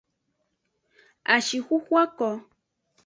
Ashixuxu 1.33 1.93
ako. 2.03 2.29